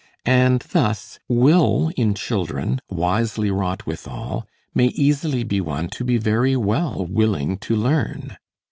And 0.25 0.61
thus, 0.61 1.19
will 1.29 1.91
in 1.95 2.15
children, 2.15 2.79
wisely 2.89 3.51
wrought 3.51 3.85
withal, 3.85 4.47
may 4.73 4.87
easily 4.87 5.43
be 5.43 5.61
won 5.61 5.89
to 5.89 6.03
be 6.03 6.17
very 6.17 6.55
well 6.55 7.05
willing 7.07 7.57
to 7.59 7.75
learn. 7.75 8.37